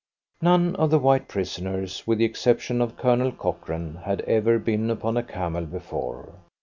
None 0.41 0.75
of 0.77 0.89
the 0.89 0.97
white 0.97 1.27
prisoners, 1.27 2.07
with 2.07 2.17
the 2.17 2.25
exception 2.25 2.81
of 2.81 2.97
Colonel 2.97 3.31
Cochrane, 3.31 3.97
had 3.97 4.21
ever 4.21 4.57
been 4.57 4.89
upon 4.89 5.15
a 5.15 5.21
camel 5.21 5.67
before. 5.67 6.33